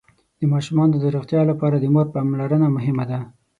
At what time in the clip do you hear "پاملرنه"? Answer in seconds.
2.15-2.67